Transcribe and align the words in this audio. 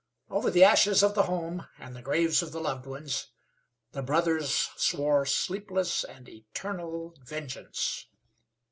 Over 0.31 0.49
the 0.49 0.63
ashes 0.63 1.03
of 1.03 1.13
the 1.13 1.21
home 1.29 1.67
and 1.77 1.95
the 1.95 2.01
graves 2.01 2.41
of 2.41 2.51
the 2.51 2.59
loved 2.59 2.87
ones 2.87 3.27
the 3.91 4.01
brothers 4.01 4.71
swore 4.75 5.27
sleepless 5.27 6.03
and 6.03 6.27
eternal 6.27 7.13
vengeance. 7.23 8.07